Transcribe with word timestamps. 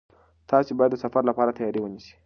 تاسي 0.49 0.71
باید 0.77 0.91
د 0.93 0.97
سفر 1.03 1.21
لپاره 1.29 1.55
تیاری 1.57 1.79
ونیسئ. 1.81 2.11